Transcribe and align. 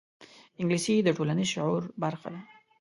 انګلیسي 0.61 0.95
د 1.03 1.09
ټولنیز 1.17 1.49
شعور 1.53 1.83
برخه 2.03 2.27
ده 2.33 2.41